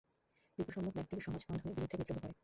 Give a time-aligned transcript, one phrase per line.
[0.57, 2.33] বিকাশোন্মুখ ব্যক্তির সমাজ-বন্ধনের বিরুদ্ধে বিদ্রোহ করে।